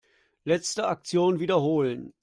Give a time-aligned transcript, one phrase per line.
[0.45, 2.13] Letzte Aktion wiederholen.